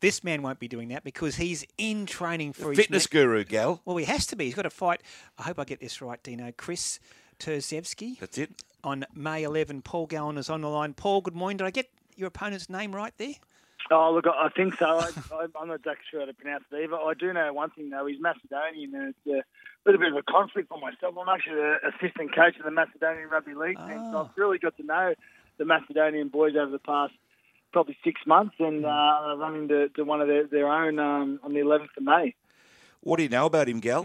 This 0.00 0.24
man 0.24 0.42
won't 0.42 0.58
be 0.58 0.68
doing 0.68 0.88
that 0.88 1.04
because 1.04 1.36
he's 1.36 1.64
in 1.78 2.06
training 2.06 2.52
for 2.54 2.74
Fitness 2.74 3.02
his 3.04 3.06
guru, 3.06 3.44
Gal. 3.44 3.80
Well, 3.84 3.96
he 3.98 4.06
has 4.06 4.26
to 4.28 4.36
be. 4.36 4.46
He's 4.46 4.54
got 4.54 4.62
to 4.62 4.70
fight. 4.70 5.02
I 5.38 5.42
hope 5.42 5.58
I 5.58 5.64
get 5.64 5.80
this 5.80 6.00
right, 6.00 6.22
Dino. 6.22 6.52
Kris 6.56 7.00
Terzievski. 7.38 8.18
That's 8.18 8.38
it. 8.38 8.50
On 8.82 9.04
May 9.14 9.42
11, 9.42 9.82
Paul 9.82 10.06
Gallen 10.06 10.38
is 10.38 10.48
on 10.48 10.62
the 10.62 10.68
line. 10.68 10.94
Paul, 10.94 11.20
good 11.20 11.34
morning. 11.34 11.58
Did 11.58 11.66
I 11.66 11.70
get 11.70 11.90
your 12.16 12.28
opponent's 12.28 12.70
name 12.70 12.94
right 12.94 13.12
there? 13.18 13.34
Oh, 13.90 14.12
look, 14.14 14.26
I 14.26 14.48
think 14.56 14.74
so. 14.76 14.86
I, 14.86 15.08
I'm 15.60 15.68
not 15.68 15.74
exactly 15.80 16.04
sure 16.10 16.20
how 16.20 16.26
to 16.26 16.32
pronounce 16.34 16.64
it 16.72 16.84
either. 16.84 16.94
I 16.94 17.12
do 17.18 17.32
know 17.32 17.52
one 17.52 17.70
thing, 17.70 17.90
though. 17.90 18.06
He's 18.06 18.20
Macedonian, 18.20 18.94
and 18.94 19.08
it's 19.14 19.26
a 19.26 19.42
little 19.84 20.00
bit 20.00 20.12
of 20.12 20.16
a 20.16 20.22
conflict 20.22 20.68
for 20.68 20.78
myself. 20.78 21.14
I'm 21.20 21.28
actually 21.28 21.56
the 21.56 21.76
assistant 21.88 22.34
coach 22.34 22.56
of 22.56 22.64
the 22.64 22.70
Macedonian 22.70 23.28
Rugby 23.28 23.54
League 23.54 23.76
team, 23.78 23.98
so 24.12 24.16
Ah. 24.16 24.24
I've 24.24 24.36
really 24.36 24.58
got 24.58 24.76
to 24.76 24.82
know 24.84 25.14
the 25.58 25.64
Macedonian 25.64 26.28
boys 26.28 26.54
over 26.56 26.70
the 26.70 26.78
past 26.78 27.12
probably 27.72 27.96
six 28.04 28.20
months, 28.26 28.54
and 28.58 28.84
uh, 28.84 28.88
I'm 28.88 29.38
running 29.38 29.68
to, 29.68 29.88
to 29.90 30.02
one 30.02 30.20
of 30.20 30.28
their, 30.28 30.46
their 30.46 30.68
own 30.68 30.98
um, 30.98 31.40
on 31.42 31.52
the 31.52 31.60
11th 31.60 31.96
of 31.96 32.02
May. 32.02 32.34
What 33.00 33.16
do 33.16 33.22
you 33.22 33.28
know 33.28 33.46
about 33.46 33.68
him, 33.68 33.80
Gal? 33.80 34.04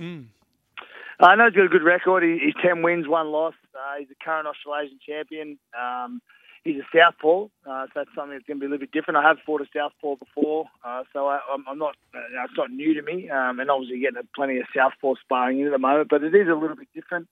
I 1.20 1.35
know 1.35 1.45
he's 1.45 1.55
got 1.55 1.66
a 1.66 1.70
good 1.70 1.84
record. 1.84 2.23
He, 2.23 2.39
he's 2.44 2.55
10 2.62 2.81
wins, 2.81 3.08
one 3.08 3.31
loss. 3.31 3.53
Uh, 3.73 3.99
he's 3.99 4.08
a 4.12 4.23
current 4.23 4.48
Australasian 4.48 4.99
champion. 5.05 5.58
Um, 5.80 6.22
he's 6.66 6.77
a 6.77 6.88
southpaw, 6.94 7.45
uh, 7.66 7.86
so 7.88 7.91
that's 7.95 8.09
something 8.16 8.31
that's 8.31 8.45
going 8.45 8.59
to 8.59 8.62
be 8.62 8.66
a 8.66 8.70
little 8.70 8.86
bit 8.86 8.91
different. 8.91 9.17
I 9.17 9.23
have 9.23 9.38
fought 9.45 9.62
a 9.62 9.66
southpaw 9.73 10.16
before, 10.16 10.66
uh, 10.84 11.03
so 11.13 11.27
I, 11.27 11.39
I'm, 11.53 11.63
I'm 11.67 11.77
not. 11.77 11.95
Uh, 12.13 12.20
it's 12.44 12.58
not 12.58 12.72
new 12.72 12.94
to 12.95 13.02
me, 13.02 13.30
um, 13.30 13.59
and 13.59 13.70
obviously 13.70 14.00
getting 14.00 14.22
plenty 14.36 14.59
of 14.59 14.66
southpaw 14.75 15.13
sparring 15.22 15.59
in 15.59 15.67
at 15.67 15.72
the 15.72 15.80
moment. 15.80 16.09
But 16.09 16.23
it 16.23 16.36
is 16.36 16.47
a 16.50 16.55
little 16.55 16.75
bit 16.75 16.89
different. 16.94 17.30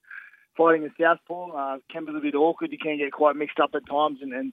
Fighting 0.56 0.84
a 0.86 1.02
southpaw 1.02 1.50
uh, 1.50 1.78
can 1.90 2.04
be 2.04 2.12
a 2.12 2.14
little 2.14 2.30
bit 2.30 2.36
awkward. 2.36 2.72
You 2.72 2.78
can 2.78 2.96
get 2.96 3.12
quite 3.12 3.36
mixed 3.36 3.58
up 3.58 3.74
at 3.74 3.86
times, 3.86 4.20
and, 4.22 4.32
and 4.32 4.52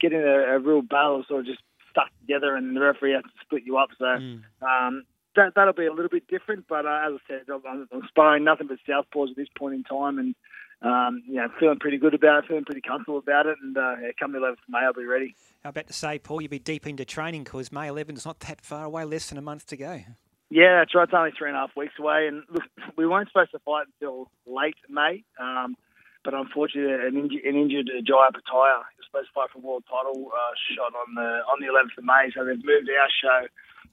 getting 0.00 0.20
a, 0.20 0.56
a 0.56 0.58
real 0.58 0.82
battle 0.82 1.24
sort 1.28 1.40
of 1.40 1.46
just 1.46 1.60
stuck 1.90 2.10
together, 2.20 2.54
and 2.54 2.76
the 2.76 2.80
referee 2.80 3.12
has 3.12 3.22
to 3.22 3.30
split 3.42 3.62
you 3.64 3.78
up. 3.78 3.90
So. 3.98 4.06
Um, 4.06 5.04
that 5.36 5.52
that'll 5.54 5.74
be 5.74 5.84
a 5.84 5.92
little 5.92 6.08
bit 6.08 6.26
different, 6.28 6.64
but 6.66 6.86
uh, 6.86 7.00
as 7.06 7.12
I 7.12 7.18
said, 7.28 7.40
I'm, 7.52 7.86
I'm 7.92 8.02
sparring 8.08 8.44
nothing 8.44 8.68
but 8.68 8.78
southpaws 8.88 9.30
at 9.30 9.36
this 9.36 9.48
point 9.54 9.74
in 9.74 9.84
time, 9.84 10.18
and 10.18 10.34
um, 10.82 11.22
you 11.26 11.34
know, 11.34 11.48
feeling 11.58 11.78
pretty 11.78 11.98
good 11.98 12.14
about 12.14 12.44
it, 12.44 12.48
feeling 12.48 12.64
pretty 12.64 12.82
comfortable 12.82 13.18
about 13.18 13.46
it, 13.46 13.56
and 13.62 13.76
uh, 13.76 13.96
yeah, 14.02 14.10
come 14.18 14.32
the 14.32 14.38
11th 14.38 14.52
of 14.52 14.58
May, 14.68 14.78
I'll 14.78 14.92
be 14.92 15.04
ready. 15.04 15.34
I'm 15.64 15.70
about 15.70 15.86
to 15.86 15.92
say, 15.92 16.18
Paul, 16.18 16.42
you'll 16.42 16.50
be 16.50 16.58
deep 16.58 16.86
into 16.86 17.04
training 17.04 17.44
because 17.44 17.72
May 17.72 17.88
11 17.88 18.16
is 18.16 18.26
not 18.26 18.40
that 18.40 18.60
far 18.60 18.84
away, 18.84 19.04
less 19.04 19.28
than 19.28 19.38
a 19.38 19.42
month 19.42 19.66
to 19.68 19.76
go. 19.76 20.00
Yeah, 20.50 20.78
that's 20.78 20.94
right. 20.94 21.04
It's 21.04 21.14
only 21.14 21.32
three 21.36 21.48
and 21.48 21.56
a 21.56 21.60
half 21.60 21.76
weeks 21.76 21.94
away, 21.98 22.28
and 22.28 22.42
look, 22.50 22.64
we 22.96 23.06
weren't 23.06 23.28
supposed 23.28 23.52
to 23.52 23.58
fight 23.60 23.86
until 24.00 24.30
late 24.46 24.76
May, 24.88 25.24
um, 25.40 25.76
but 26.26 26.34
unfortunately, 26.34 26.90
an, 26.90 27.14
inju- 27.14 27.46
an 27.46 27.54
injured 27.54 27.86
Jai 28.02 28.26
Opetaia 28.26 28.82
was 28.98 29.06
supposed 29.06 29.30
to 29.30 29.34
fight 29.38 29.50
for 29.54 29.62
world 29.62 29.86
title 29.86 30.26
uh, 30.34 30.54
shot 30.74 30.90
on 30.90 31.14
the 31.14 31.46
on 31.46 31.62
the 31.62 31.70
11th 31.70 31.94
of 31.94 32.04
May, 32.04 32.34
so 32.34 32.42
they've 32.42 32.58
moved 32.58 32.90
our 32.90 33.06
show 33.14 33.46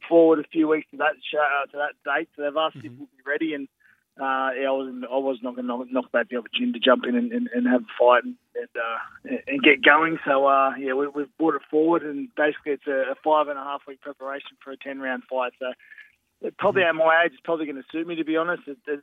forward 0.09 0.39
a 0.39 0.47
few 0.49 0.67
weeks 0.67 0.89
to 0.89 0.97
that 0.97 1.13
show, 1.21 1.37
uh, 1.37 1.69
to 1.69 1.77
that 1.77 1.93
date. 2.01 2.29
So 2.35 2.41
they've 2.41 2.57
asked 2.57 2.81
if 2.81 2.91
we'll 2.97 3.13
be 3.13 3.21
ready, 3.21 3.53
and 3.53 3.69
uh, 4.17 4.49
yeah, 4.57 4.65
I 4.65 4.73
was 4.73 4.89
I 5.05 5.17
was 5.21 5.37
not 5.45 5.53
going 5.53 5.69
to 5.69 5.77
knock, 5.77 5.87
knock 5.93 6.11
back 6.11 6.29
the 6.29 6.41
opportunity 6.41 6.79
to 6.79 6.83
jump 6.83 7.05
in 7.05 7.15
and, 7.15 7.31
and, 7.31 7.49
and 7.53 7.69
have 7.69 7.85
a 7.85 7.93
fight 7.93 8.25
and 8.25 8.33
and, 8.57 8.73
uh, 8.73 9.37
and 9.45 9.61
get 9.61 9.85
going. 9.85 10.17
So 10.25 10.49
uh, 10.49 10.73
yeah, 10.73 10.93
we, 10.93 11.05
we've 11.07 11.37
brought 11.37 11.53
it 11.53 11.69
forward, 11.69 12.01
and 12.01 12.33
basically 12.33 12.73
it's 12.73 12.89
a, 12.89 13.13
a 13.13 13.15
five 13.23 13.47
and 13.47 13.57
a 13.57 13.63
half 13.63 13.85
week 13.87 14.01
preparation 14.01 14.57
for 14.63 14.73
a 14.73 14.77
ten 14.77 14.99
round 14.99 15.23
fight. 15.29 15.53
So 15.61 15.69
it 16.41 16.57
probably 16.57 16.83
at 16.83 16.95
my 16.95 17.23
age, 17.25 17.31
it's 17.33 17.45
probably 17.45 17.65
going 17.65 17.77
to 17.77 17.89
suit 17.91 18.07
me 18.07 18.15
to 18.15 18.25
be 18.25 18.37
honest. 18.37 18.63
It, 18.67 18.77
it, 18.87 19.01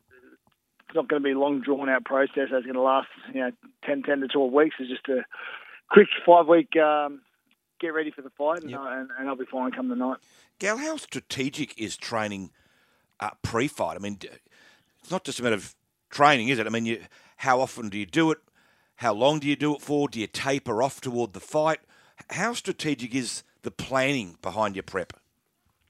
it's 0.91 0.97
not 0.97 1.09
going 1.09 1.23
to 1.23 1.25
be 1.27 1.33
a 1.33 1.39
long 1.39 1.61
drawn 1.61 1.89
out 1.89 2.05
process. 2.05 2.49
It's 2.51 2.67
going 2.67 2.75
to 2.75 2.81
last 2.81 3.07
you 3.33 3.41
know 3.41 3.51
10, 3.87 4.03
10 4.03 4.21
to 4.21 4.29
twelve 4.29 4.53
weeks. 4.53 4.75
It's 4.81 4.91
just 4.91 5.09
a 5.09 5.25
quick 5.89 6.09
five 6.27 6.47
week. 6.49 6.77
Um, 6.77 7.23
Get 7.81 7.95
ready 7.95 8.11
for 8.11 8.21
the 8.21 8.29
fight, 8.31 8.61
and, 8.61 8.71
Yep. 8.71 8.79
uh, 8.81 8.89
and, 8.91 9.09
and 9.19 9.27
I'll 9.29 9.37
be 9.37 9.47
fine 9.47 9.71
come 9.73 9.89
the 9.89 9.97
night. 9.97 10.19
Gal, 10.59 10.77
how 10.77 10.99
strategic 10.99 11.79
is 11.81 11.97
training 11.97 12.51
uh, 13.21 13.31
pre-fight? 13.41 13.97
I 13.97 14.01
mean, 14.01 14.19
it's 15.03 15.11
not 15.11 15.25
just 15.25 15.41
a 15.41 15.43
matter 15.43 15.55
of 15.57 15.75
training, 16.11 16.49
is 16.49 16.59
it? 16.59 16.67
I 16.67 16.69
mean, 16.69 16.85
you, 16.85 17.01
how 17.39 17.59
often 17.63 17.89
do 17.89 17.97
you 17.97 18.05
do 18.05 18.33
it? 18.33 18.39
How 18.97 19.15
long 19.15 19.39
do 19.39 19.49
you 19.49 19.57
do 19.57 19.75
it 19.77 19.81
for? 19.81 20.09
Do 20.09 20.21
you 20.21 20.27
taper 20.27 20.83
off 20.83 21.01
toward 21.01 21.33
the 21.33 21.41
fight? 21.41 21.79
How 22.29 22.53
strategic 22.53 23.15
is 23.15 23.45
the 23.63 23.71
planning 23.71 24.37
behind 24.43 24.77
your 24.77 24.83
prep? 24.83 25.15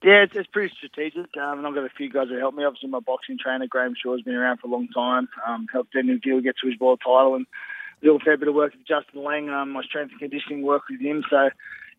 Yeah, 0.03 0.25
it's, 0.25 0.33
it's 0.34 0.49
pretty 0.49 0.75
strategic. 0.77 1.37
Um, 1.37 1.59
and 1.59 1.66
I've 1.66 1.75
got 1.75 1.84
a 1.84 1.91
few 1.97 2.11
guys 2.11 2.28
who 2.28 2.38
help 2.38 2.55
me. 2.55 2.65
Obviously, 2.65 2.88
my 2.88 3.00
boxing 3.00 3.37
trainer, 3.38 3.66
Graham 3.66 3.94
Shaw, 4.00 4.12
has 4.12 4.22
been 4.22 4.34
around 4.34 4.59
for 4.59 4.69
a 4.69 4.71
long 4.71 4.88
time. 4.88 5.28
Um, 5.47 5.66
helped 5.71 5.93
Daniel 5.93 6.19
Geale 6.22 6.41
get 6.41 6.55
to 6.62 6.71
his 6.71 6.81
world 6.81 7.00
title 7.05 7.34
and 7.34 7.47
do 8.03 8.16
a 8.16 8.19
fair 8.19 8.38
bit 8.38 8.49
of 8.49 8.55
work 8.55 8.72
with 8.72 8.87
Justin 8.87 9.22
Lang. 9.22 9.50
Um, 9.50 9.71
my 9.71 9.83
strength 9.83 10.12
and 10.12 10.21
conditioning 10.21 10.62
work 10.62 10.84
with 10.88 11.00
him. 11.00 11.22
So, 11.28 11.50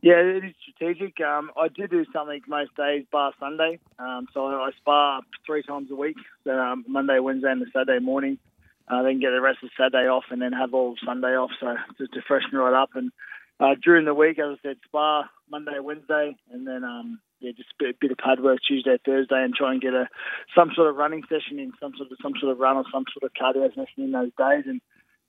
yeah, 0.01 0.13
it 0.15 0.43
is 0.45 0.53
strategic. 0.63 1.21
Um, 1.21 1.51
I 1.55 1.67
do 1.67 1.87
do 1.87 2.03
something 2.11 2.41
most 2.47 2.75
days, 2.75 3.05
bar 3.11 3.33
Sunday. 3.39 3.77
Um, 3.99 4.27
so 4.33 4.47
I, 4.47 4.71
spar 4.77 5.21
three 5.45 5.61
times 5.61 5.91
a 5.91 5.95
week. 5.95 6.17
So 6.43 6.57
um, 6.57 6.83
Monday, 6.87 7.19
Wednesday, 7.19 7.51
and 7.51 7.61
the 7.61 7.67
Saturday 7.71 8.03
morning. 8.03 8.39
Uh, 8.87 9.03
then 9.03 9.19
get 9.21 9.29
the 9.29 9.39
rest 9.39 9.59
of 9.63 9.69
Saturday 9.77 10.09
off, 10.09 10.25
and 10.31 10.41
then 10.41 10.51
have 10.53 10.73
all 10.73 10.95
Sunday 11.05 11.37
off. 11.37 11.51
So 11.59 11.75
just 11.99 12.13
to 12.13 12.21
freshen 12.27 12.57
right 12.57 12.73
up. 12.73 12.89
And 12.95 13.11
uh, 13.59 13.75
during 13.81 14.05
the 14.05 14.13
week, 14.15 14.39
as 14.39 14.57
I 14.57 14.69
said, 14.69 14.77
spar 14.85 15.29
Monday, 15.51 15.79
Wednesday, 15.79 16.35
and 16.51 16.67
then 16.67 16.83
um, 16.83 17.19
yeah, 17.41 17.51
just 17.51 17.69
a 17.81 17.93
bit, 17.99 18.11
of 18.11 18.17
pad 18.17 18.39
work 18.39 18.59
Tuesday, 18.65 18.97
Thursday, 19.03 19.43
and 19.43 19.53
try 19.53 19.71
and 19.73 19.81
get 19.81 19.93
a 19.93 20.07
some 20.55 20.71
sort 20.75 20.89
of 20.89 20.95
running 20.95 21.23
session 21.23 21.59
in, 21.59 21.73
some 21.79 21.93
sort 21.97 22.11
of 22.11 22.17
some 22.21 22.33
sort 22.39 22.51
of 22.51 22.59
run 22.59 22.77
or 22.77 22.85
some 22.93 23.05
sort 23.11 23.25
of 23.25 23.33
cardio 23.33 23.67
session 23.69 24.05
in 24.05 24.11
those 24.11 24.31
days. 24.37 24.65
And 24.67 24.81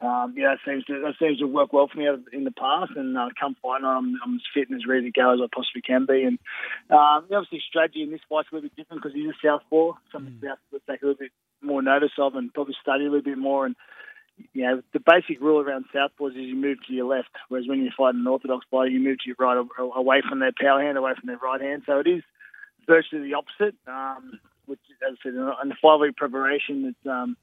um, 0.02 0.34
yeah, 0.36 0.54
that 0.54 0.58
seems 0.64 0.84
to 0.84 1.00
that 1.00 1.14
seems 1.18 1.38
to 1.38 1.46
work 1.46 1.72
well 1.72 1.88
for 1.88 1.98
me 1.98 2.06
in 2.32 2.44
the 2.44 2.52
past. 2.52 2.92
And 2.96 3.16
uh, 3.16 3.28
come 3.40 3.56
fight 3.62 3.80
night, 3.80 3.96
I'm, 3.96 4.18
I'm 4.24 4.34
as 4.34 4.42
fit 4.52 4.68
and 4.68 4.76
as 4.76 4.86
ready 4.86 5.10
to 5.10 5.20
go 5.20 5.32
as 5.32 5.40
I 5.42 5.48
possibly 5.52 5.80
can 5.80 6.04
be. 6.06 6.22
And 6.24 6.38
um, 6.90 7.24
obviously, 7.32 7.62
strategy 7.66 8.02
in 8.02 8.10
this 8.10 8.20
fight's 8.28 8.48
a 8.52 8.54
little 8.54 8.68
bit 8.68 8.76
different 8.76 9.02
because 9.02 9.16
he's 9.16 9.30
a 9.30 9.38
southpaw, 9.42 9.92
something 10.12 10.36
have 10.44 10.58
to 10.70 10.80
take 10.90 11.02
a 11.02 11.06
little 11.06 11.18
bit 11.18 11.32
more 11.62 11.80
notice 11.80 12.12
of 12.18 12.34
and 12.34 12.52
probably 12.52 12.76
study 12.80 13.06
a 13.06 13.08
little 13.08 13.22
bit 13.22 13.38
more. 13.38 13.64
And 13.64 13.76
you 14.52 14.62
know, 14.62 14.82
the 14.92 15.00
basic 15.00 15.40
rule 15.40 15.60
around 15.60 15.84
southpaws 15.94 16.30
is 16.30 16.36
you 16.36 16.56
move 16.56 16.78
to 16.86 16.92
your 16.92 17.06
left, 17.06 17.30
whereas 17.48 17.66
when 17.68 17.82
you're 17.82 17.92
fighting 17.96 18.20
an 18.20 18.26
orthodox 18.26 18.66
fighter, 18.70 18.90
you 18.90 19.00
move 19.00 19.18
to 19.18 19.26
your 19.26 19.36
right, 19.38 19.64
away 19.94 20.22
from 20.28 20.40
their 20.40 20.52
power 20.58 20.82
hand, 20.82 20.98
away 20.98 21.12
from 21.18 21.26
their 21.26 21.38
right 21.38 21.60
hand. 21.60 21.82
So 21.86 22.00
it 22.00 22.06
is 22.06 22.22
virtually 22.86 23.28
the 23.28 23.34
opposite. 23.34 23.76
Um, 23.86 24.40
which, 24.66 24.80
as 25.06 25.16
I 25.18 25.22
said, 25.22 25.34
in 25.34 25.68
the 25.68 25.74
five 25.82 26.00
week 26.00 26.16
preparation, 26.16 26.84
it's 26.86 27.10
um, 27.10 27.36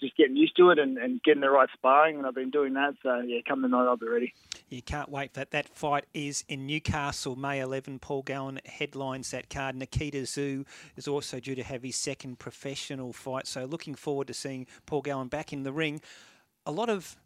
just 0.00 0.16
getting 0.16 0.36
used 0.36 0.56
to 0.56 0.70
it 0.70 0.78
and, 0.78 0.98
and 0.98 1.22
getting 1.22 1.40
the 1.40 1.50
right 1.50 1.68
sparring, 1.74 2.16
and 2.18 2.26
I've 2.26 2.34
been 2.34 2.50
doing 2.50 2.74
that. 2.74 2.94
So 3.02 3.20
yeah, 3.20 3.40
come 3.46 3.62
the 3.62 3.68
night, 3.68 3.86
I'll 3.86 3.96
be 3.96 4.06
ready. 4.06 4.34
You 4.68 4.82
can't 4.82 5.08
wait 5.08 5.32
for 5.32 5.40
that. 5.40 5.52
That 5.52 5.68
fight 5.68 6.06
is 6.12 6.44
in 6.48 6.66
Newcastle, 6.66 7.36
May 7.36 7.60
11. 7.60 8.00
Paul 8.00 8.22
Gallen 8.22 8.60
headlines 8.66 9.30
that 9.30 9.48
card. 9.48 9.76
Nikita 9.76 10.18
Tszyu 10.18 10.66
is 10.96 11.08
also 11.08 11.40
due 11.40 11.54
to 11.54 11.62
have 11.62 11.82
his 11.82 11.96
second 11.96 12.38
professional 12.38 13.12
fight. 13.12 13.46
So 13.46 13.64
looking 13.64 13.94
forward 13.94 14.26
to 14.26 14.34
seeing 14.34 14.66
Paul 14.84 15.02
Gallen 15.02 15.28
back 15.28 15.52
in 15.52 15.62
the 15.62 15.72
ring. 15.72 16.00
A 16.66 16.72
lot 16.72 16.90
of 16.90 17.16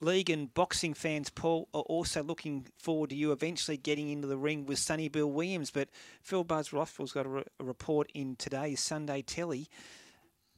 league 0.00 0.30
and 0.30 0.52
boxing 0.54 0.94
fans, 0.94 1.28
Paul, 1.30 1.68
are 1.74 1.82
also 1.82 2.22
looking 2.22 2.66
forward 2.78 3.10
to 3.10 3.16
you 3.16 3.32
eventually 3.32 3.76
getting 3.76 4.08
into 4.08 4.26
the 4.26 4.36
ring 4.38 4.64
with 4.66 4.78
Sonny 4.78 5.08
Bill 5.08 5.30
Williams. 5.30 5.70
But 5.70 5.88
Phil 6.22 6.42
Buzz 6.44 6.72
Rothfield's 6.72 7.12
got 7.12 7.26
a, 7.26 7.28
re- 7.28 7.44
a 7.60 7.64
report 7.64 8.10
in 8.14 8.36
today's 8.36 8.80
Sunday 8.80 9.22
Telly. 9.22 9.68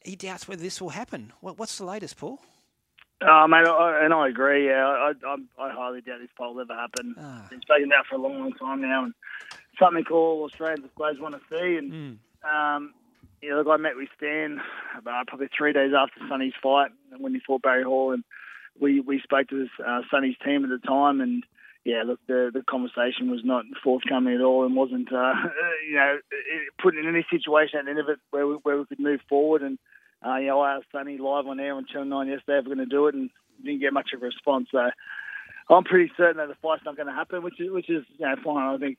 He 0.05 0.15
doubts 0.17 0.47
whether 0.49 0.63
this 0.63 0.81
will 0.81 0.91
happen. 0.91 1.33
What, 1.41 1.59
what's 1.59 1.77
the 1.79 1.85
latest, 1.85 2.17
Paul? 2.17 2.41
Oh, 3.23 3.47
mate, 3.47 3.67
I, 3.67 4.05
and 4.05 4.15
I 4.15 4.29
agree. 4.29 4.67
Yeah, 4.69 4.87
I, 4.87 5.13
I, 5.27 5.37
I 5.59 5.71
highly 5.73 6.01
doubt 6.01 6.21
this 6.21 6.31
poll 6.39 6.55
will 6.55 6.63
ever 6.63 6.75
happen. 6.75 7.15
Ah. 7.19 7.47
Been 7.51 7.61
spoken 7.61 7.85
about 7.87 8.07
for 8.07 8.15
a 8.15 8.19
long, 8.19 8.39
long 8.39 8.53
time 8.55 8.81
now, 8.81 9.05
and 9.05 9.15
something 9.79 10.05
all 10.11 10.45
Australians, 10.45 10.89
suppose, 10.95 11.19
want 11.21 11.35
to 11.35 11.41
see. 11.51 11.77
And 11.77 11.93
Mm. 11.93 12.77
um, 12.77 12.95
yeah, 13.43 13.55
look, 13.55 13.69
I 13.69 13.77
met 13.77 13.97
with 13.97 14.09
Stan 14.17 14.61
about 14.99 15.27
probably 15.27 15.49
three 15.57 15.73
days 15.73 15.93
after 15.97 16.21
Sonny's 16.29 16.53
fight 16.63 16.91
when 17.19 17.35
he 17.35 17.41
fought 17.41 17.63
Barry 17.63 17.85
Hall, 17.85 18.13
and 18.13 18.25
we 18.79 19.01
we 19.01 19.21
spoke 19.21 19.49
to 19.49 19.61
his, 19.61 19.69
uh, 19.85 20.03
Sonny's 20.11 20.37
team 20.45 20.65
at 20.65 20.71
the 20.71 20.87
time, 20.87 21.21
and 21.21 21.45
yeah, 21.85 22.03
look, 22.05 22.21
the 22.27 22.51
the 22.53 22.63
conversation 22.63 23.31
was 23.31 23.41
not 23.45 23.65
forthcoming 23.83 24.35
at 24.35 24.43
all, 24.43 24.67
and 24.67 24.77
wasn't 24.77 25.13
uh, 25.13 25.33
you 25.89 25.97
know 25.97 26.19
put 26.81 26.97
in 26.97 27.09
any 27.09 27.27
situation 27.31 27.79
at 27.79 27.85
the 27.87 27.91
end 27.91 28.01
of 28.01 28.09
it 28.09 28.19
where 28.31 28.47
we, 28.47 28.55
where 28.63 28.79
we 28.79 28.85
could 28.85 29.01
move 29.01 29.21
forward. 29.29 29.63
And 29.63 29.79
uh, 30.25 30.37
you 30.37 30.49
know, 30.49 30.61
I 30.61 30.77
asked 30.77 30.87
Sonny 30.93 31.17
live 31.17 31.47
on 31.47 31.61
air 31.61 31.75
on 31.75 31.87
Channel 31.87 32.07
Nine 32.07 32.29
yesterday 32.29 32.59
if 32.59 32.67
we're 32.67 32.75
going 32.75 32.89
to 32.89 32.95
do 32.95 33.07
it, 33.07 33.15
and 33.15 33.31
didn't 33.65 33.81
get 33.81 33.93
much 33.93 34.11
of 34.15 34.23
a 34.23 34.27
response. 34.27 34.69
So 34.71 34.91
I'm 35.71 35.85
pretty 35.85 36.13
certain 36.17 36.39
that 36.39 36.49
the 36.49 36.61
fight's 36.63 36.85
not 36.85 36.97
going 36.97 37.09
to 37.09 37.15
happen, 37.15 37.43
which 37.43 37.61
is 37.61 37.71
which 37.71 37.89
is 37.89 38.05
you 38.19 38.27
know 38.27 38.37
fine. 38.45 38.75
I 38.75 38.79
think 38.79 38.99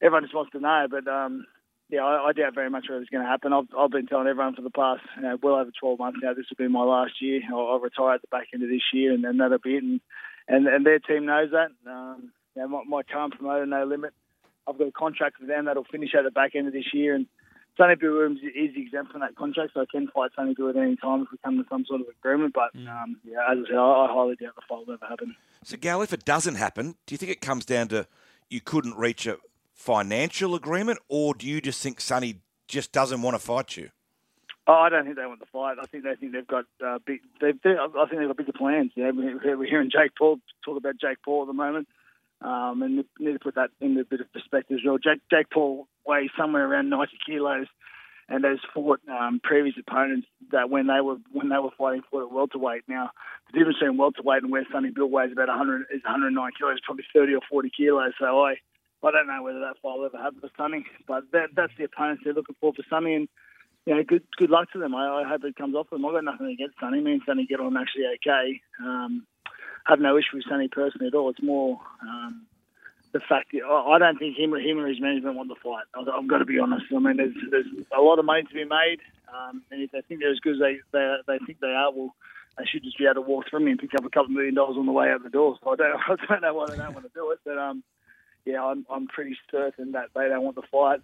everyone 0.00 0.24
just 0.24 0.34
wants 0.34 0.52
to 0.52 0.60
know, 0.60 0.86
but 0.90 1.06
um, 1.06 1.46
yeah, 1.92 2.02
I, 2.02 2.28
I 2.28 2.32
doubt 2.32 2.54
very 2.54 2.70
much 2.70 2.86
whether 2.88 3.02
it's 3.02 3.10
going 3.10 3.22
to 3.22 3.28
happen. 3.28 3.52
I've, 3.52 3.68
I've 3.78 3.90
been 3.90 4.06
telling 4.06 4.26
everyone 4.26 4.56
for 4.56 4.62
the 4.62 4.70
past 4.70 5.02
you 5.16 5.22
know, 5.22 5.38
well 5.42 5.56
over 5.56 5.70
12 5.78 5.98
months 5.98 6.18
now 6.22 6.32
this 6.32 6.46
will 6.48 6.56
be 6.56 6.72
my 6.72 6.82
last 6.82 7.20
year. 7.20 7.42
I'll, 7.52 7.68
I'll 7.68 7.80
retire 7.80 8.14
at 8.14 8.22
the 8.22 8.28
back 8.28 8.48
end 8.54 8.62
of 8.62 8.70
this 8.70 8.82
year, 8.94 9.12
and 9.12 9.22
then 9.22 9.36
that'll 9.36 9.58
be 9.58 9.76
it. 9.76 9.82
And 9.82 10.00
and, 10.48 10.66
and 10.66 10.84
their 10.84 10.98
team 10.98 11.26
knows 11.26 11.50
that. 11.52 11.70
Um, 11.88 12.32
you 12.56 12.62
know, 12.62 12.68
my, 12.68 12.82
my 12.88 13.02
current 13.02 13.36
promoter, 13.36 13.64
No 13.66 13.84
Limit, 13.84 14.12
I've 14.66 14.76
got 14.76 14.88
a 14.88 14.92
contract 14.92 15.36
with 15.38 15.48
them 15.48 15.66
that'll 15.66 15.84
finish 15.84 16.14
at 16.18 16.24
the 16.24 16.30
back 16.30 16.54
end 16.56 16.66
of 16.66 16.72
this 16.72 16.92
year, 16.92 17.14
and 17.14 17.26
Sonny 17.76 17.94
Bill 17.94 18.12
Williams 18.12 18.40
is 18.42 18.70
exempt 18.76 19.12
from 19.12 19.20
that 19.20 19.36
contract, 19.36 19.72
so 19.74 19.80
I 19.80 19.84
can 19.90 20.08
fight 20.08 20.30
Sonny 20.34 20.54
Bill 20.54 20.70
at 20.70 20.76
any 20.76 20.96
time 20.96 21.22
if 21.22 21.28
we 21.30 21.38
come 21.44 21.56
to 21.58 21.64
some 21.70 21.84
sort 21.86 22.00
of 22.00 22.06
agreement. 22.08 22.54
But 22.54 22.74
um, 22.88 23.20
yeah, 23.24 23.38
as 23.50 23.58
I 23.64 23.68
said, 23.68 23.76
I, 23.76 23.82
I 23.82 24.08
highly 24.12 24.36
doubt 24.36 24.56
the 24.56 24.62
fight 24.68 24.86
will 24.86 24.94
ever 24.94 25.06
happen. 25.08 25.34
So, 25.64 25.76
Gal, 25.76 26.02
if 26.02 26.12
it 26.12 26.24
doesn't 26.24 26.56
happen, 26.56 26.96
do 27.06 27.14
you 27.14 27.18
think 27.18 27.32
it 27.32 27.40
comes 27.40 27.64
down 27.64 27.88
to 27.88 28.06
you 28.50 28.60
couldn't 28.60 28.96
reach 28.96 29.26
a 29.26 29.38
financial 29.74 30.54
agreement, 30.54 30.98
or 31.08 31.34
do 31.34 31.46
you 31.46 31.60
just 31.60 31.82
think 31.82 32.00
Sonny 32.00 32.40
just 32.68 32.92
doesn't 32.92 33.22
want 33.22 33.34
to 33.34 33.38
fight 33.38 33.76
you? 33.76 33.90
Oh, 34.66 34.74
I 34.74 34.88
don't 34.90 35.04
think 35.04 35.16
they 35.16 35.26
want 35.26 35.40
to 35.40 35.46
fight. 35.46 35.78
I 35.82 35.86
think 35.86 36.04
they 36.04 36.14
think 36.14 36.32
they've 36.32 36.46
got 36.46 36.64
uh, 36.84 36.98
big. 37.04 37.20
They've, 37.40 37.60
they, 37.64 37.70
I 37.70 38.06
think 38.06 38.20
they've 38.20 38.28
got 38.28 38.36
bigger 38.36 38.52
plans. 38.52 38.92
Know, 38.96 39.10
we're 39.12 39.66
hearing 39.66 39.90
Jake 39.90 40.12
Paul 40.16 40.38
talk 40.64 40.76
about 40.76 41.00
Jake 41.00 41.18
Paul 41.24 41.42
at 41.42 41.46
the 41.48 41.52
moment, 41.52 41.88
um, 42.40 42.82
and 42.82 43.04
need 43.18 43.32
to 43.32 43.38
put 43.40 43.56
that 43.56 43.70
in 43.80 43.98
a 43.98 44.04
bit 44.04 44.20
of 44.20 44.32
perspective 44.32 44.78
as 44.80 44.86
well. 44.86 44.98
Jake, 44.98 45.20
Jake 45.30 45.50
Paul 45.50 45.88
weighs 46.06 46.30
somewhere 46.38 46.64
around 46.64 46.90
90 46.90 47.12
kilos, 47.26 47.66
and 48.28 48.44
has 48.44 48.58
fought 48.72 49.00
um, 49.08 49.40
previous 49.42 49.74
opponents 49.84 50.28
that 50.52 50.70
when 50.70 50.86
they 50.86 51.00
were 51.00 51.16
when 51.32 51.48
they 51.48 51.58
were 51.58 51.74
fighting 51.76 52.02
for 52.08 52.22
at 52.22 52.30
welterweight. 52.30 52.84
Now, 52.86 53.10
the 53.52 53.58
difference 53.58 53.78
between 53.80 53.98
welterweight 53.98 54.44
and 54.44 54.52
where 54.52 54.64
Sonny 54.70 54.90
Bill 54.90 55.10
weighs 55.10 55.32
about 55.32 55.48
100 55.48 55.86
is 55.92 56.04
109 56.04 56.50
kilos, 56.56 56.78
probably 56.84 57.04
30 57.12 57.34
or 57.34 57.40
40 57.50 57.70
kilos. 57.76 58.12
So 58.18 58.44
I. 58.44 58.54
I 59.04 59.10
don't 59.10 59.26
know 59.26 59.42
whether 59.42 59.60
that 59.60 59.76
fight 59.82 59.98
will 59.98 60.06
ever 60.06 60.18
happen 60.18 60.40
for 60.40 60.50
Sonny, 60.56 60.86
but 61.08 61.24
that, 61.32 61.50
that's 61.54 61.72
the 61.76 61.84
opponents 61.84 62.22
they're 62.24 62.34
looking 62.34 62.56
for 62.60 62.72
for 62.72 62.84
Sonny, 62.88 63.14
and 63.14 63.28
you 63.86 63.94
know, 63.94 64.02
good 64.04 64.22
good 64.36 64.50
luck 64.50 64.70
to 64.72 64.78
them. 64.78 64.94
I, 64.94 65.22
I 65.22 65.28
hope 65.28 65.44
it 65.44 65.56
comes 65.56 65.74
off 65.74 65.90
them. 65.90 66.04
I've 66.06 66.12
got 66.12 66.24
nothing 66.24 66.46
against 66.46 66.78
Sonny. 66.78 67.00
Me 67.00 67.12
and 67.12 67.22
Sonny 67.26 67.46
get 67.46 67.60
on 67.60 67.76
actually 67.76 68.04
okay. 68.16 68.60
Um, 68.80 69.26
I 69.86 69.92
have 69.92 70.00
no 70.00 70.16
issue 70.16 70.36
with 70.36 70.44
Sonny 70.48 70.68
personally 70.68 71.08
at 71.08 71.14
all. 71.14 71.30
It's 71.30 71.42
more 71.42 71.80
um, 72.02 72.46
the 73.12 73.20
fact 73.20 73.50
that 73.52 73.64
I 73.66 73.98
don't 73.98 74.18
think 74.18 74.38
him, 74.38 74.54
him 74.54 74.78
or 74.78 74.86
his 74.86 75.00
management 75.00 75.36
want 75.36 75.48
the 75.48 75.56
fight. 75.62 75.84
I've, 75.94 76.08
I've 76.08 76.28
got 76.28 76.38
to 76.38 76.44
be 76.44 76.60
honest. 76.60 76.86
I 76.94 76.98
mean, 76.98 77.16
there's, 77.16 77.34
there's 77.50 77.66
a 77.96 78.00
lot 78.00 78.18
of 78.18 78.24
money 78.24 78.42
to 78.42 78.54
be 78.54 78.64
made, 78.64 79.00
um, 79.34 79.62
and 79.70 79.82
if 79.82 79.90
they 79.90 80.02
think 80.02 80.20
they're 80.20 80.32
as 80.32 80.40
good 80.40 80.54
as 80.54 80.60
they, 80.60 80.78
they 80.92 81.16
they 81.26 81.38
think 81.44 81.60
they 81.60 81.74
are, 81.74 81.92
well, 81.92 82.14
they 82.58 82.64
should 82.64 82.84
just 82.84 82.98
be 82.98 83.04
able 83.04 83.14
to 83.14 83.20
walk 83.22 83.50
through 83.50 83.60
me 83.60 83.72
and 83.72 83.80
pick 83.80 83.94
up 83.94 84.04
a 84.04 84.10
couple 84.10 84.26
of 84.26 84.30
million 84.30 84.54
dollars 84.54 84.76
on 84.78 84.86
the 84.86 84.92
way 84.92 85.10
out 85.10 85.22
the 85.22 85.30
door. 85.30 85.58
So 85.62 85.72
I 85.72 85.76
don't 85.76 86.00
I 86.08 86.16
don't 86.26 86.42
know 86.42 86.54
why 86.54 86.66
they 86.70 86.76
don't 86.76 86.94
want 86.94 87.06
to 87.06 87.12
do 87.14 87.30
it, 87.32 87.40
but 87.44 87.58
um, 87.58 87.82
yeah, 88.44 88.62
I'm 88.64 88.86
I'm 88.90 89.06
pretty 89.06 89.36
certain 89.50 89.92
that 89.92 90.08
they 90.14 90.28
don't 90.28 90.42
want 90.42 90.56
the 90.56 90.62
fight 90.70 91.00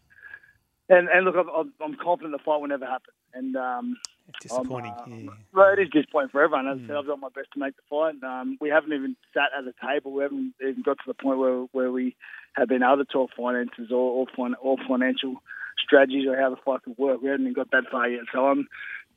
and 0.88 1.08
and 1.08 1.24
look, 1.24 1.34
I'm, 1.36 1.72
I'm 1.82 1.96
confident 2.02 2.32
the 2.32 2.42
fight 2.42 2.60
will 2.60 2.68
never 2.68 2.86
happen. 2.86 3.12
And 3.34 3.56
um, 3.56 3.96
disappointing. 4.40 4.92
Uh, 4.92 5.04
yeah. 5.08 5.30
Well, 5.52 5.72
it 5.72 5.80
is 5.82 5.90
disappointing 5.90 6.30
for 6.30 6.42
everyone. 6.42 6.66
As 6.66 6.78
I 6.78 6.80
Mm. 6.80 6.86
said, 6.86 6.96
I've 6.96 7.06
done 7.06 7.20
my 7.20 7.28
best 7.28 7.48
to 7.52 7.58
make 7.58 7.76
the 7.76 7.82
fight. 7.90 8.22
Um, 8.24 8.56
we 8.60 8.70
haven't 8.70 8.92
even 8.94 9.16
sat 9.34 9.50
at 9.56 9.64
a 9.64 9.74
table. 9.86 10.12
We 10.12 10.22
haven't 10.22 10.54
even 10.62 10.82
got 10.82 10.96
to 10.98 11.04
the 11.06 11.14
point 11.14 11.38
where 11.38 11.60
where 11.72 11.92
we 11.92 12.16
have 12.54 12.68
been 12.68 12.82
able 12.82 12.96
to 12.98 13.04
talk 13.04 13.30
finances 13.36 13.90
or 13.90 14.24
or, 14.24 14.26
fin- 14.34 14.56
or 14.62 14.76
financial 14.88 15.36
strategies 15.78 16.26
or 16.26 16.36
how 16.40 16.50
the 16.50 16.56
fight 16.64 16.82
could 16.84 16.96
work. 16.96 17.20
We 17.20 17.28
haven't 17.28 17.42
even 17.42 17.52
got 17.52 17.70
that 17.72 17.84
far 17.90 18.08
yet. 18.08 18.22
So 18.32 18.46
I'm 18.46 18.66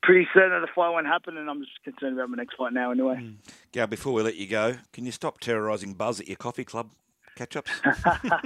pretty 0.03 0.27
certain 0.33 0.51
that 0.51 0.59
the 0.61 0.73
fight 0.75 0.89
won't 0.89 1.07
happen, 1.07 1.37
and 1.37 1.49
I'm 1.49 1.61
just 1.61 1.81
concerned 1.85 2.17
about 2.19 2.29
my 2.29 2.35
next 2.37 2.57
fight 2.57 2.73
now 2.73 2.91
anyway. 2.91 3.15
Mm. 3.15 3.35
Gal, 3.71 3.87
before 3.87 4.11
we 4.11 4.23
let 4.23 4.35
you 4.35 4.47
go, 4.47 4.75
can 4.91 5.05
you 5.05 5.11
stop 5.13 5.39
terrorising 5.39 5.93
Buzz 5.93 6.19
at 6.19 6.27
your 6.27 6.37
coffee 6.37 6.65
club 6.65 6.91
catch 7.41 7.55
ups? 7.55 7.71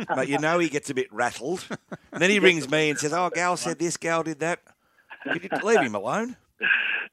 Mate, 0.15 0.29
you 0.29 0.39
know 0.39 0.59
he 0.59 0.69
gets 0.69 0.89
a 0.89 0.93
bit 0.93 1.11
rattled. 1.11 1.65
And 2.11 2.21
then 2.21 2.29
he 2.29 2.39
rings 2.49 2.69
me 2.69 2.89
and 2.89 2.99
says, 2.99 3.13
Oh, 3.13 3.29
Gal 3.33 3.57
said 3.57 3.79
this, 3.79 3.97
Gal 3.97 4.23
did 4.23 4.39
that. 4.39 4.59
Leave 5.63 5.81
him 5.81 5.95
alone? 5.95 6.37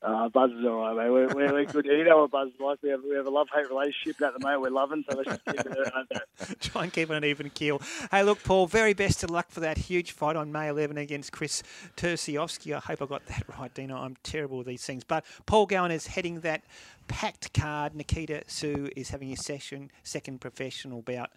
Uh, 0.02 0.28
Buzz 0.28 0.50
is 0.50 0.64
all 0.64 0.78
right, 0.78 0.96
mate. 0.96 1.10
We're, 1.10 1.28
we're, 1.28 1.52
we're 1.52 1.64
good. 1.64 1.84
You 1.84 2.02
know 2.04 2.22
what 2.22 2.32
Buzz 2.32 2.48
is 2.48 2.60
like. 2.60 2.82
We 2.82 2.90
have, 2.90 3.02
we 3.08 3.14
have 3.14 3.26
a 3.26 3.30
love 3.30 3.46
hate 3.54 3.68
relationship 3.68 4.20
at 4.20 4.32
the 4.32 4.40
moment. 4.40 4.62
We're 4.62 4.70
loving, 4.70 5.04
so 5.08 5.16
let's 5.16 5.28
just 5.28 5.44
keep 5.44 5.60
it 5.60 5.66
at 5.66 6.08
that. 6.10 6.60
Try 6.60 6.84
and 6.84 6.92
keep 6.92 7.08
it 7.08 7.16
an 7.16 7.24
even 7.24 7.50
keel. 7.50 7.80
Hey, 8.10 8.24
look, 8.24 8.42
Paul, 8.42 8.66
very 8.66 8.94
best 8.94 9.22
of 9.22 9.30
luck 9.30 9.50
for 9.50 9.60
that 9.60 9.78
huge 9.78 10.10
fight 10.10 10.34
on 10.34 10.50
May 10.50 10.68
11 10.68 10.98
against 10.98 11.30
Kris 11.30 11.62
Terzievski. 11.96 12.74
I 12.74 12.80
hope 12.80 13.00
I 13.00 13.06
got 13.06 13.26
that 13.26 13.44
right, 13.56 13.72
Dino. 13.72 13.96
I'm 13.96 14.16
terrible 14.24 14.58
with 14.58 14.66
these 14.66 14.84
things. 14.84 15.04
But 15.04 15.24
Paul 15.46 15.66
Gallen 15.66 15.92
is 15.92 16.08
heading 16.08 16.40
that 16.40 16.64
packed 17.06 17.54
card. 17.54 17.94
Nikita 17.94 18.42
Tszyu 18.48 18.92
is 18.96 19.10
having 19.10 19.28
his 19.28 19.44
session, 19.44 19.92
second 20.02 20.40
professional 20.40 21.02
bout 21.02 21.30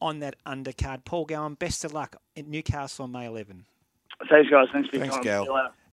on 0.00 0.20
that 0.20 0.36
undercard. 0.46 1.04
Paul 1.04 1.24
Gallen, 1.24 1.54
best 1.54 1.84
of 1.84 1.92
luck 1.92 2.16
in 2.34 2.50
Newcastle 2.50 3.04
on 3.04 3.12
May 3.12 3.26
11. 3.26 3.64
Thanks, 4.30 4.50
guys. 4.50 4.68
Thanks 4.72 4.88
for 4.88 4.96
your 4.96 5.06
Thanks, 5.06 5.26
time. 5.26 5.70